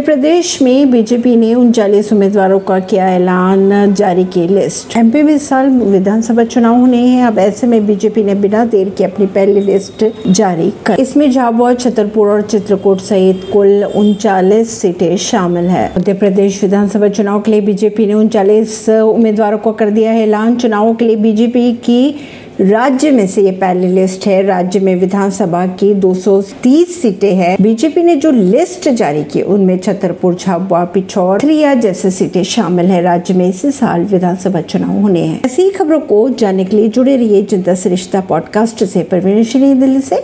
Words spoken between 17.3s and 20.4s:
के लिए बीजेपी ने उनचालीस उम्मीदवारों को कर दिया है